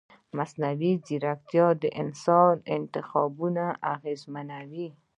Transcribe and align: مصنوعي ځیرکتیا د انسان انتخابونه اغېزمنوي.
مصنوعي 0.37 0.91
ځیرکتیا 1.05 1.67
د 1.81 1.83
انسان 2.01 2.55
انتخابونه 2.75 3.65
اغېزمنوي. 3.93 4.87